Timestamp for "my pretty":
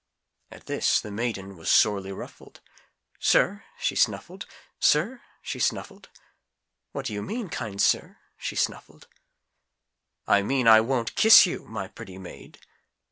11.67-12.17